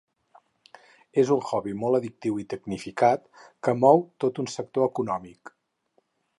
[1.23, 3.29] És un hobby molt addictiu i tecnificat
[3.67, 5.57] que mou tot un sector econòmic.